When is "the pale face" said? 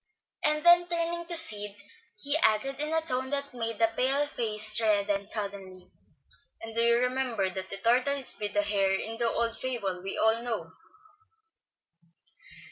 3.77-4.81